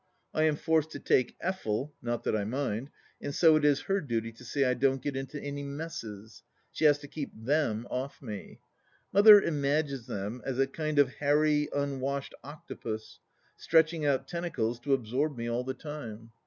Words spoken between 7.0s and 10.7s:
to keep Them off me. Mother imagines them as a